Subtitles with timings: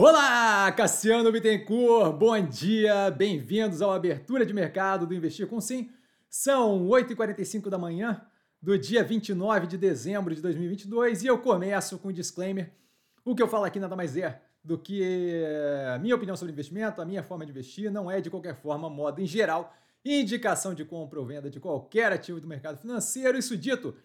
[0.00, 5.90] Olá, Cassiano Bittencourt, bom dia, bem-vindos ao Abertura de Mercado do Investir com Sim.
[6.30, 8.24] São 8h45 da manhã
[8.62, 12.72] do dia 29 de dezembro de 2022 e eu começo com um disclaimer.
[13.24, 15.02] O que eu falo aqui nada mais é do que
[15.92, 18.88] a minha opinião sobre investimento, a minha forma de investir, não é de qualquer forma
[18.88, 19.74] moda em geral,
[20.04, 23.36] indicação de compra ou venda de qualquer ativo do mercado financeiro.
[23.36, 23.96] Isso dito,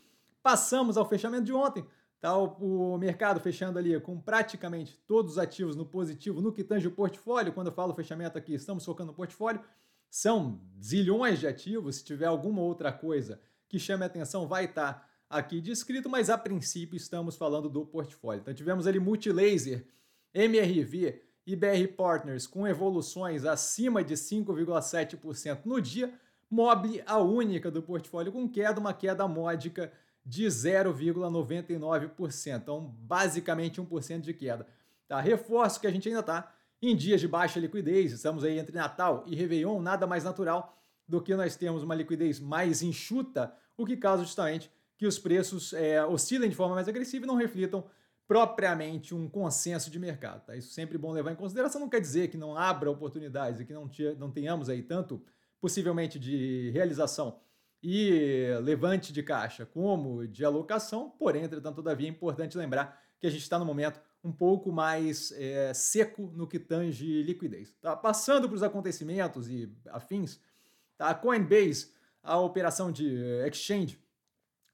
[0.42, 1.86] passamos ao fechamento de ontem.
[2.24, 6.64] Tá o, o, mercado fechando ali com praticamente todos os ativos no positivo no que
[6.64, 7.52] tange o portfólio.
[7.52, 9.62] Quando eu falo fechamento aqui, estamos focando no portfólio.
[10.10, 11.98] São zilhões de ativos.
[11.98, 16.30] Se tiver alguma outra coisa que chame a atenção, vai estar tá aqui descrito, mas
[16.30, 18.40] a princípio estamos falando do portfólio.
[18.40, 19.86] Então tivemos ali Multilaser,
[20.34, 26.14] MRV e BR Partners com evoluções acima de 5,7% no dia.
[26.50, 29.92] Mobile, a única do portfólio com queda, uma queda módica
[30.26, 32.62] de 0,99%.
[32.62, 34.66] Então, basicamente 1% de queda.
[35.08, 35.20] Tá?
[35.20, 39.24] Reforço que a gente ainda está em dias de baixa liquidez, estamos aí entre Natal
[39.26, 43.96] e Réveillon, nada mais natural do que nós temos uma liquidez mais enxuta, o que
[43.96, 47.86] causa justamente que os preços é, oscilem de forma mais agressiva e não reflitam
[48.28, 50.46] propriamente um consenso de mercado.
[50.46, 50.56] Tá?
[50.56, 53.74] Isso sempre bom levar em consideração, não quer dizer que não abra oportunidades e que
[53.74, 55.22] não, não tenhamos aí tanto
[55.60, 57.40] possivelmente de realização
[57.84, 63.30] e levante de caixa como de alocação, porém, entretanto, todavia, é importante lembrar que a
[63.30, 67.76] gente está no momento um pouco mais é, seco no que tange liquidez.
[67.82, 67.94] Tá?
[67.94, 70.40] Passando para os acontecimentos e afins,
[70.98, 71.10] tá?
[71.10, 71.92] a Coinbase,
[72.24, 74.02] a operação de exchange,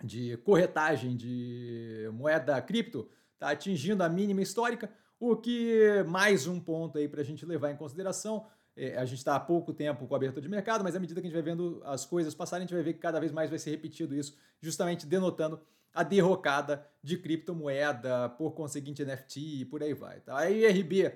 [0.03, 6.99] de corretagem de moeda cripto, está atingindo a mínima histórica, o que mais um ponto
[6.99, 8.45] aí para a gente levar em consideração.
[8.81, 11.19] É, a gente está há pouco tempo com a abertura de mercado, mas à medida
[11.19, 13.29] que a gente vai vendo as coisas passarem, a gente vai ver que cada vez
[13.29, 15.59] mais vai ser repetido isso, justamente denotando
[15.93, 20.21] a derrocada de criptomoeda, por conseguinte NFT e por aí vai.
[20.21, 20.37] Tá?
[20.37, 21.11] A IRB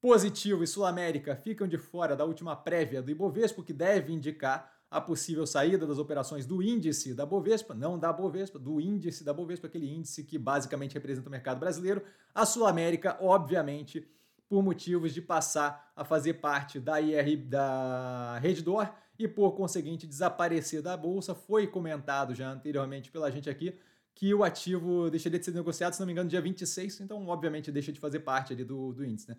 [0.00, 4.72] positivo e Sul América ficam de fora da última prévia do Ibovespa, que deve indicar
[4.90, 9.34] a possível saída das operações do índice da Bovespa, não da Bovespa, do índice da
[9.34, 12.02] Bovespa, aquele índice que basicamente representa o mercado brasileiro.
[12.34, 14.06] A Sul América, obviamente,
[14.52, 18.86] por motivos de passar a fazer parte da IR da Reddor
[19.18, 21.34] e por conseguinte desaparecer da bolsa.
[21.34, 23.74] Foi comentado já anteriormente pela gente aqui
[24.14, 27.72] que o ativo deixaria de ser negociado, se não me engano, dia 26, então obviamente
[27.72, 29.30] deixa de fazer parte ali do, do índice.
[29.30, 29.38] Né?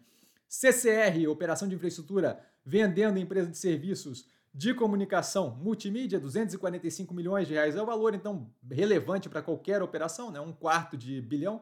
[0.50, 7.76] CCR, operação de infraestrutura, vendendo empresa de serviços de comunicação multimídia, 245 milhões de reais
[7.76, 10.40] é o valor, então relevante para qualquer operação, né?
[10.40, 11.62] um quarto de bilhão.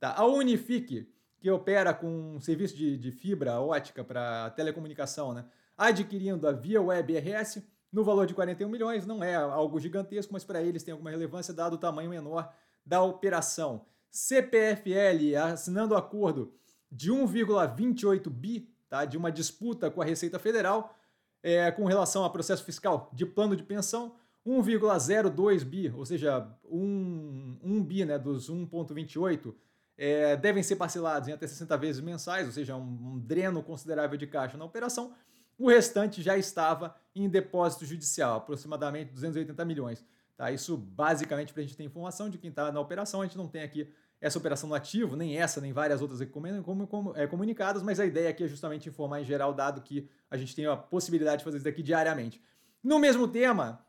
[0.00, 0.16] Tá?
[0.16, 1.08] A Unifique,
[1.40, 5.44] que opera com um serviço de, de fibra ótica para telecomunicação, né?
[5.76, 7.62] adquirindo a Via Web RS
[7.92, 9.06] no valor de 41 milhões.
[9.06, 12.52] Não é algo gigantesco, mas para eles tem alguma relevância dado o tamanho menor
[12.84, 13.86] da operação.
[14.10, 16.52] CPFL assinando acordo
[16.90, 20.94] de 1,28 bi tá, de uma disputa com a Receita Federal
[21.42, 24.16] é, com relação ao processo fiscal de plano de pensão.
[24.46, 29.54] 1,02 bi, ou seja, 1, 1 bi né, dos 1,28
[29.98, 34.16] é, devem ser parcelados em até 60 vezes mensais, ou seja, um, um dreno considerável
[34.16, 35.12] de caixa na operação.
[35.58, 40.04] O restante já estava em depósito judicial, aproximadamente 280 milhões.
[40.36, 40.52] Tá?
[40.52, 43.20] Isso basicamente para a gente ter informação de quem está na operação.
[43.20, 47.26] A gente não tem aqui essa operação no ativo, nem essa, nem várias outras é,
[47.26, 50.66] comunicadas, mas a ideia aqui é justamente informar em geral, dado que a gente tem
[50.66, 52.40] a possibilidade de fazer isso daqui diariamente.
[52.82, 53.84] No mesmo tema,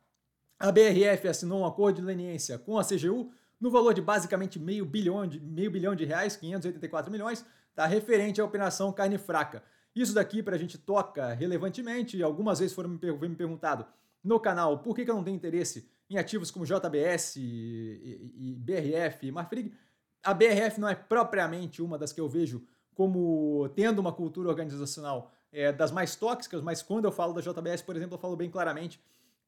[0.58, 4.86] a BRF assinou um acordo de leniência com a CGU no valor de basicamente meio
[4.86, 9.64] bilhão de, meio bilhão de reais, 584 milhões, tá referente à operação carne fraca.
[9.96, 13.86] Isso daqui para a gente toca relevantemente, algumas vezes foram me, me perguntado
[14.24, 18.52] no canal por que, que eu não tenho interesse em ativos como JBS e, e,
[18.52, 19.74] e BRF e Marfrig.
[20.24, 25.32] A BRF não é propriamente uma das que eu vejo como tendo uma cultura organizacional
[25.52, 28.50] é, das mais tóxicas, mas quando eu falo da JBS, por exemplo, eu falo bem
[28.50, 29.02] claramente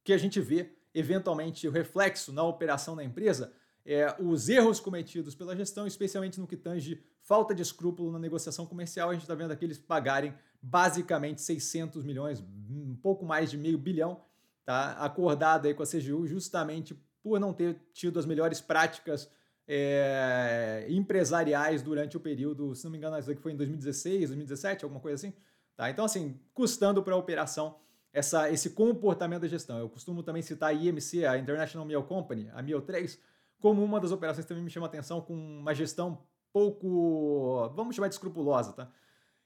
[0.03, 3.53] que a gente vê eventualmente o reflexo na operação da empresa
[3.85, 8.65] é, os erros cometidos pela gestão, especialmente no que tange falta de escrúpulo na negociação
[8.65, 9.09] comercial.
[9.09, 13.77] A gente está vendo aqui eles pagarem basicamente 600 milhões, um pouco mais de meio
[13.77, 14.21] bilhão,
[14.63, 14.93] tá?
[14.93, 19.29] acordado aí com a CGU, justamente por não ter tido as melhores práticas
[19.67, 24.83] é, empresariais durante o período, se não me engano, isso aqui foi em 2016, 2017,
[24.83, 25.33] alguma coisa assim.
[25.75, 25.89] Tá?
[25.89, 27.75] Então, assim, custando para a operação
[28.13, 29.79] essa, esse comportamento da gestão.
[29.79, 33.19] Eu costumo também citar a IMC, a International Meal Company, a Meal 3,
[33.61, 36.19] como uma das operações também me chama atenção com uma gestão
[36.51, 38.91] pouco, vamos chamar de escrupulosa, tá?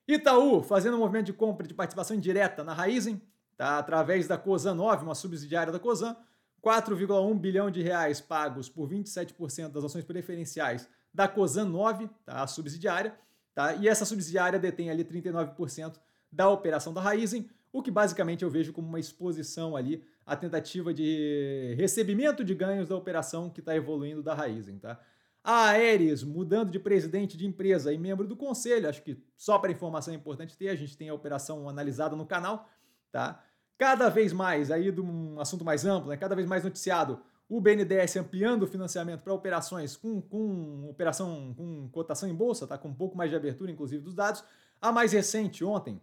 [0.07, 3.21] Itaú fazendo um movimento de compra de participação indireta na Raizen,
[3.57, 3.77] tá?
[3.77, 6.15] Através da Cosan 9, uma subsidiária da Cosan,
[6.63, 12.41] 4,1 bilhão de reais pagos por 27% das ações preferenciais da Cosan 9, tá?
[12.41, 13.15] A subsidiária,
[13.53, 13.73] tá?
[13.75, 16.00] E essa subsidiária detém ali 39%
[16.31, 20.94] da operação da Raizen, o que basicamente eu vejo como uma exposição ali à tentativa
[20.94, 24.98] de recebimento de ganhos da operação que está evoluindo da Raizen, tá?
[25.44, 29.74] A Aeres mudando de presidente de empresa e membro do conselho, acho que só para
[29.74, 32.66] informação é importante ter, a gente tem a operação analisada no canal,
[33.12, 33.44] tá?
[33.77, 36.16] Cada vez mais, aí de um assunto mais amplo, né?
[36.16, 37.19] cada vez mais noticiado,
[37.50, 42.77] o BNDES ampliando o financiamento para operações com, com operação com cotação em bolsa, tá?
[42.77, 44.45] com um pouco mais de abertura, inclusive, dos dados.
[44.81, 46.01] A mais recente, ontem,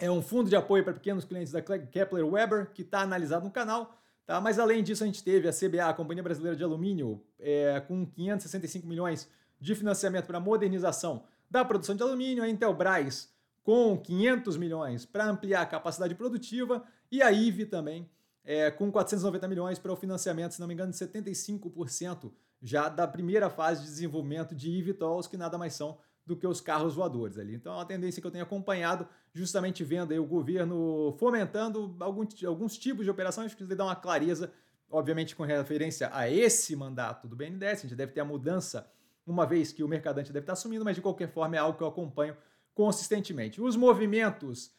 [0.00, 3.50] é um fundo de apoio para pequenos clientes da Kepler Weber, que está analisado no
[3.50, 3.94] canal.
[4.26, 4.40] Tá?
[4.40, 8.06] Mas além disso, a gente teve a CBA, a Companhia Brasileira de Alumínio, é, com
[8.06, 9.28] 565 milhões
[9.60, 13.28] de financiamento para modernização da produção de alumínio, a Intelbras
[13.62, 18.08] com 500 milhões para ampliar a capacidade produtiva e a IVE também
[18.44, 22.32] é, com 490 milhões para o financiamento, se não me engano, de 75%
[22.62, 25.98] já da primeira fase de desenvolvimento de eVTOLs, que nada mais são
[26.30, 27.56] do que os carros voadores ali.
[27.56, 29.04] Então é uma tendência que eu tenho acompanhado,
[29.34, 34.52] justamente vendo aí o governo fomentando algum, alguns tipos de operações, que dá uma clareza,
[34.88, 38.88] obviamente com referência a esse mandato do BNDES, a gente deve ter a mudança
[39.26, 41.82] uma vez que o mercadante deve estar assumindo, mas de qualquer forma é algo que
[41.82, 42.36] eu acompanho
[42.72, 43.60] consistentemente.
[43.60, 44.70] Os movimentos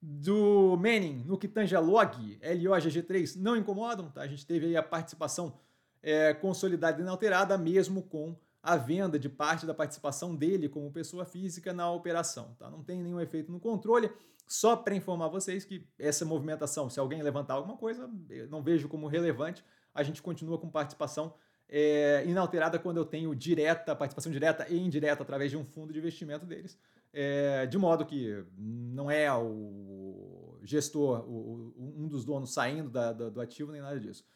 [0.00, 4.22] do Manning no que tange a log LOGG3 não incomodam, tá?
[4.22, 5.54] A gente teve aí a participação
[6.02, 8.34] é, consolidada e inalterada, mesmo com
[8.64, 12.70] a venda de parte da participação dele como pessoa física na operação, tá?
[12.70, 14.10] Não tem nenhum efeito no controle.
[14.46, 18.88] Só para informar vocês que essa movimentação, se alguém levantar alguma coisa, eu não vejo
[18.88, 19.64] como relevante,
[19.94, 21.34] a gente continua com participação
[21.68, 25.98] é, inalterada quando eu tenho direta, participação direta e indireta através de um fundo de
[25.98, 26.78] investimento deles
[27.14, 33.28] é, de modo que não é o gestor, o, um dos donos saindo da, da,
[33.28, 34.26] do ativo, nem nada disso.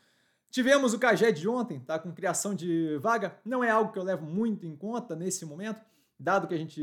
[0.50, 4.02] Tivemos o CAGED de ontem, tá, com criação de vaga, não é algo que eu
[4.02, 5.84] levo muito em conta nesse momento,
[6.18, 6.82] dado que a gente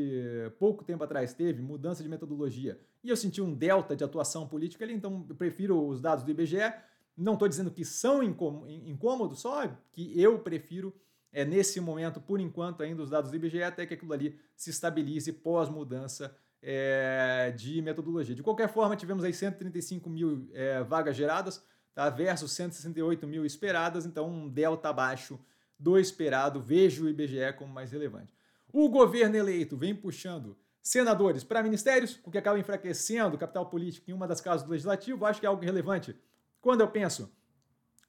[0.59, 4.83] pouco tempo atrás teve mudança de metodologia e eu senti um delta de atuação política
[4.83, 6.73] ali, então eu prefiro os dados do IBGE,
[7.15, 10.91] não estou dizendo que são incômodos, só que eu prefiro
[11.31, 14.71] é, nesse momento, por enquanto, ainda os dados do IBGE, até que aquilo ali se
[14.71, 18.33] estabilize pós-mudança é, de metodologia.
[18.33, 21.63] De qualquer forma, tivemos aí 135 mil é, vagas geradas,
[21.95, 25.39] tá, versus 168 mil esperadas, então um delta abaixo
[25.79, 28.31] do esperado, vejo o IBGE como mais relevante.
[28.71, 34.11] O governo eleito vem puxando senadores para ministérios, o que acaba enfraquecendo o capital político
[34.11, 36.15] em uma das casas do legislativo, acho que é algo relevante.
[36.61, 37.31] Quando eu penso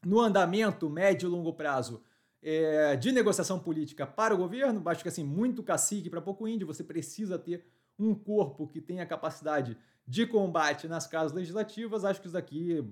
[0.04, 2.02] no andamento médio e longo prazo
[2.42, 4.80] é, de negociação política para o governo.
[4.88, 7.66] Acho que assim, muito cacique para pouco índio, você precisa ter
[7.98, 12.04] um corpo que tenha capacidade de combate nas casas legislativas.
[12.04, 12.84] Acho que isso daqui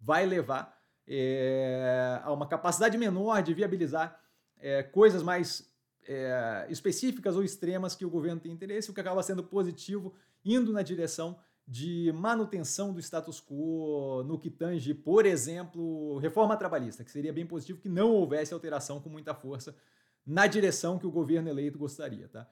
[0.00, 4.20] vai levar é, a uma capacidade menor de viabilizar
[4.58, 5.70] é, coisas mais
[6.06, 10.14] é, específicas ou extremas que o governo tem interesse, o que acaba sendo positivo,
[10.44, 17.04] indo na direção de manutenção do status quo no que tange, por exemplo, reforma trabalhista,
[17.04, 19.76] que seria bem positivo que não houvesse alteração com muita força
[20.26, 22.48] na direção que o governo eleito gostaria, tá?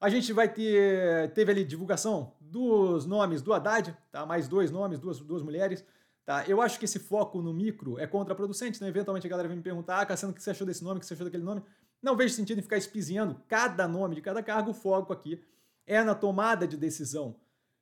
[0.00, 4.24] A gente vai ter, teve ali divulgação dos nomes do Haddad, tá?
[4.24, 5.84] Mais dois nomes, duas, duas mulheres,
[6.28, 6.44] tá?
[6.46, 9.62] Eu acho que esse foco no micro é contraproducente, então eventualmente a galera vem me
[9.62, 11.62] perguntar, ah, Cassiano, o que você achou desse nome, o que você achou daquele nome?
[12.02, 15.42] Não vejo sentido em ficar espizinhando cada nome de cada cargo, o foco aqui
[15.86, 17.34] é na tomada de decisão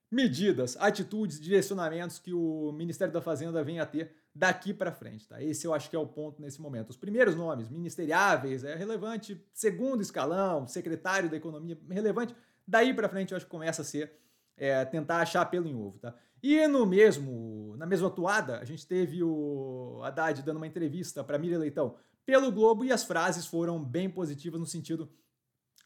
[0.09, 5.27] medidas, atitudes, direcionamentos que o Ministério da Fazenda vem a ter daqui para frente.
[5.27, 5.43] Tá?
[5.43, 6.91] Esse eu acho que é o ponto nesse momento.
[6.91, 9.45] Os primeiros nomes, ministeriáveis, é relevante.
[9.53, 12.33] Segundo escalão, secretário da Economia, relevante.
[12.65, 14.13] Daí para frente eu acho que começa a ser
[14.57, 15.99] é, tentar achar pelo em ovo.
[15.99, 16.15] Tá?
[16.43, 21.39] E no mesmo, na mesma atuada, a gente teve o Haddad dando uma entrevista para
[21.39, 25.11] Miriam Leitão pelo Globo e as frases foram bem positivas no sentido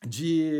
[0.06, 0.50] de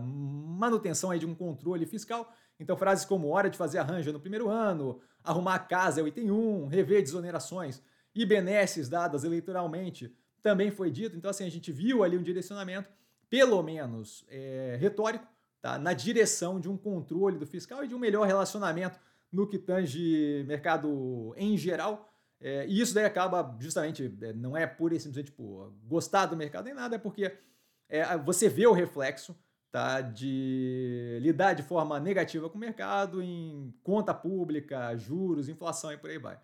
[0.00, 4.48] manutenção aí de um controle fiscal então, frases como hora de fazer arranjo no primeiro
[4.48, 7.82] ano, arrumar a casa é o item 1, rever desonerações
[8.14, 11.16] e benesses dadas eleitoralmente também foi dito.
[11.16, 12.88] Então, assim, a gente viu ali um direcionamento,
[13.28, 15.26] pelo menos é, retórico,
[15.60, 15.78] tá?
[15.78, 19.00] na direção de um controle do fiscal e de um melhor relacionamento
[19.34, 22.08] no que tange mercado em geral.
[22.40, 26.36] É, e isso daí acaba justamente, é, não é pura e simplesmente tipo, gostar do
[26.36, 27.36] mercado nem nada, é porque
[27.88, 29.34] é, você vê o reflexo
[29.72, 35.96] tá, de lidar de forma negativa com o mercado em conta pública, juros, inflação e
[35.96, 36.38] por aí vai.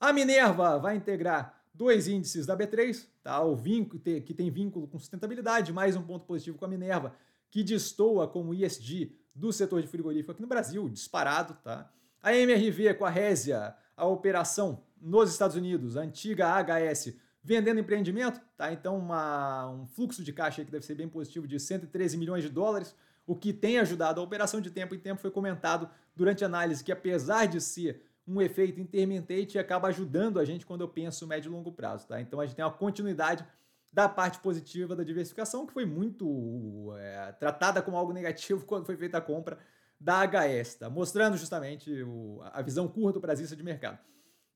[0.00, 4.98] A Minerva vai integrar dois índices da B3, tá, o vínculo, que tem vínculo com
[4.98, 7.14] sustentabilidade, mais um ponto positivo com a Minerva,
[7.50, 11.54] que destoa como ISD do setor de frigorífico aqui no Brasil, disparado.
[11.62, 11.90] Tá?
[12.22, 18.40] A MRV com a Résia, a operação nos Estados Unidos, a antiga HS, vendendo empreendimento,
[18.56, 18.72] tá?
[18.72, 22.48] Então uma, um fluxo de caixa que deve ser bem positivo de 113 milhões de
[22.48, 22.94] dólares,
[23.26, 26.46] o o que tem ajudado a operação de tempo em tempo foi comentado durante a
[26.46, 31.26] análise que apesar de ser um efeito intermitente acaba ajudando a gente quando eu penso
[31.26, 32.20] médio e longo prazo, tá?
[32.20, 33.44] Então a gente tem uma continuidade
[33.92, 38.96] da parte positiva da diversificação que foi muito é, tratada como algo negativo quando foi
[38.96, 39.58] feita a compra
[40.02, 40.90] da HS, tá?
[40.90, 43.98] Mostrando justamente o, a visão curto prazista de mercado.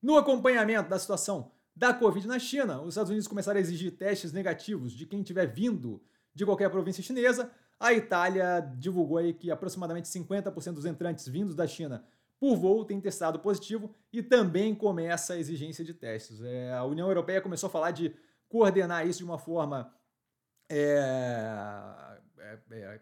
[0.02, 4.32] No acompanhamento da situação da Covid na China, os Estados Unidos começaram a exigir testes
[4.32, 6.02] negativos de quem tiver vindo
[6.34, 7.50] de qualquer província chinesa.
[7.78, 12.04] A Itália divulgou aí que aproximadamente 50% dos entrantes vindos da China
[12.40, 16.42] por voo tem testado positivo e também começa a exigência de testes.
[16.42, 18.14] É, a União Europeia começou a falar de
[18.48, 19.92] coordenar isso de uma forma
[20.68, 23.00] é, é, é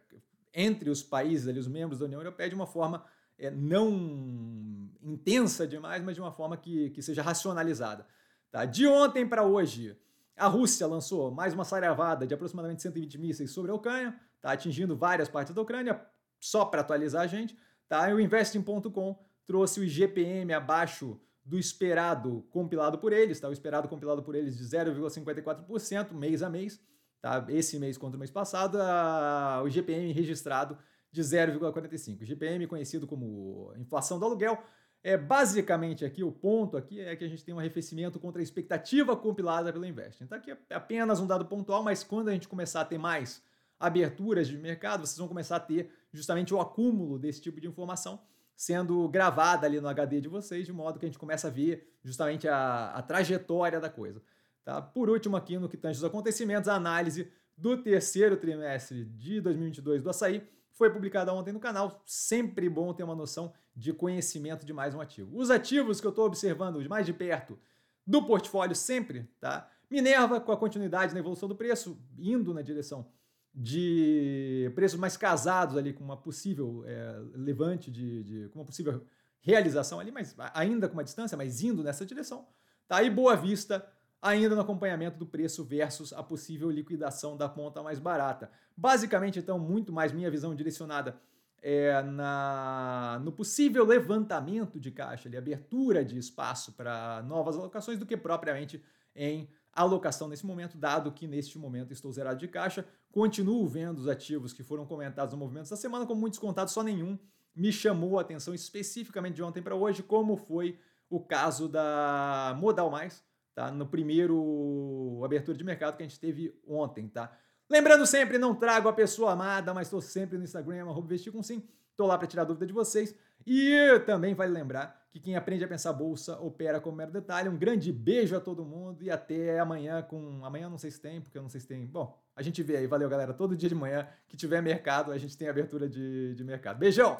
[0.54, 3.04] entre os países, ali, os membros da União Europeia, de uma forma
[3.38, 8.06] é, não intensa demais, mas de uma forma que, que seja racionalizada.
[8.50, 8.64] Tá?
[8.64, 9.98] De ontem para hoje,
[10.36, 14.52] a Rússia lançou mais uma saravada de aproximadamente 120 mísseis sobre a Ucrânia, tá?
[14.52, 16.00] atingindo várias partes da Ucrânia,
[16.38, 17.56] só para atualizar a gente.
[17.88, 18.08] Tá?
[18.08, 23.48] E o Investing.com trouxe o IGPM abaixo do esperado compilado por eles, tá?
[23.48, 26.80] o esperado compilado por eles de 0,54% mês a mês,
[27.24, 27.46] tá?
[27.48, 30.76] esse mês contra o mês passado, a, o IGPM registrado
[31.10, 32.20] de 0,45%.
[32.20, 34.62] O IGPM conhecido como inflação do aluguel,
[35.02, 38.42] é basicamente aqui o ponto aqui é que a gente tem um arrefecimento contra a
[38.42, 40.24] expectativa compilada pelo Investing.
[40.24, 43.42] Então aqui é apenas um dado pontual, mas quando a gente começar a ter mais
[43.80, 48.20] aberturas de mercado, vocês vão começar a ter justamente o acúmulo desse tipo de informação
[48.56, 51.90] sendo gravada ali no HD de vocês, de modo que a gente começa a ver
[52.04, 54.22] justamente a, a trajetória da coisa.
[54.64, 54.80] Tá?
[54.80, 60.02] Por último, aqui no que tange os acontecimentos, a análise do terceiro trimestre de 2022
[60.02, 60.42] do Açaí
[60.72, 62.02] foi publicada ontem no canal.
[62.06, 65.36] Sempre bom ter uma noção de conhecimento de mais um ativo.
[65.36, 67.58] Os ativos que eu estou observando mais de perto
[68.06, 69.70] do portfólio sempre, tá?
[69.90, 73.06] Minerva com a continuidade na evolução do preço, indo na direção
[73.54, 79.06] de preços mais casados ali com uma possível é, levante de, de, com uma possível
[79.40, 82.48] realização ali, mas ainda com uma distância, mas indo nessa direção.
[82.88, 83.86] Tá aí Boa Vista
[84.24, 88.50] ainda no acompanhamento do preço versus a possível liquidação da ponta mais barata.
[88.74, 91.20] Basicamente, então, muito mais minha visão direcionada
[91.62, 98.06] é, na, no possível levantamento de caixa, ali, abertura de espaço para novas alocações, do
[98.06, 98.82] que propriamente
[99.14, 102.86] em alocação nesse momento, dado que neste momento estou zerado de caixa.
[103.12, 106.82] Continuo vendo os ativos que foram comentados no movimento essa semana como muito descontado, só
[106.82, 107.18] nenhum
[107.54, 110.78] me chamou a atenção especificamente de ontem para hoje, como foi
[111.10, 113.22] o caso da Modal Mais,
[113.54, 113.70] tá?
[113.70, 117.36] No primeiro abertura de mercado que a gente teve ontem, tá?
[117.70, 121.62] Lembrando sempre, não trago a pessoa amada, mas estou sempre no Instagram, vestir sim.
[121.90, 123.14] Estou lá para tirar dúvida de vocês.
[123.46, 127.48] E também vale lembrar que quem aprende a pensar bolsa opera com mero detalhe.
[127.48, 130.44] Um grande beijo a todo mundo e até amanhã com...
[130.44, 131.86] Amanhã não sei se tem, porque eu não sei se tem...
[131.86, 132.86] Bom, a gente vê aí.
[132.86, 133.32] Valeu, galera.
[133.32, 136.78] Todo dia de manhã que tiver mercado, a gente tem abertura de, de mercado.
[136.78, 137.16] Beijão!